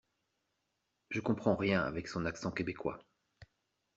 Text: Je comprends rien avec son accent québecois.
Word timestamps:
Je 1.11 1.19
comprends 1.21 1.55
rien 1.55 1.83
avec 1.83 2.07
son 2.07 2.25
accent 2.25 2.49
québecois. 2.51 2.99